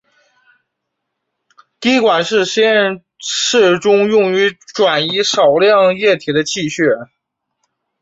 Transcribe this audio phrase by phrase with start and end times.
[1.79, 7.09] 滴管是实验室中用于转移少量液体的器皿。